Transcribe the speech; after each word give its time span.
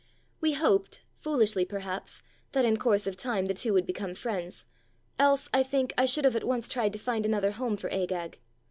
We 0.39 0.53
hoped, 0.53 1.03
foolishly 1.19 1.63
perhaps, 1.63 2.23
that 2.53 2.65
in 2.65 2.77
course 2.77 3.05
of 3.05 3.15
time 3.15 3.45
the 3.45 3.53
two 3.53 3.71
would 3.73 3.85
become 3.85 4.15
friends; 4.15 4.65
else, 5.19 5.47
I 5.53 5.61
think, 5.61 5.93
I 5.95 6.07
should 6.07 6.25
have 6.25 6.35
at 6.35 6.43
once 6.47 6.67
tried 6.67 6.93
to 6.93 6.97
find 6.99 7.23
another 7.23 7.51
home 7.51 7.77
for 7.77 7.93
Agag. 7.93 8.39